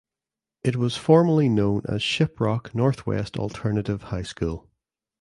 [0.63, 4.67] It was formerly known as Shiprock Northwest Alternative High School.